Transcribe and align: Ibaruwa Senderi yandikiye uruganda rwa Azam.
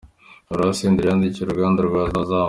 Ibaruwa 0.45 0.77
Senderi 0.77 1.07
yandikiye 1.09 1.43
uruganda 1.45 1.79
rwa 1.87 2.03
Azam. 2.21 2.39